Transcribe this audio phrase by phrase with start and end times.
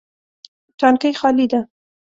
[0.79, 1.61] تانکی خالي ده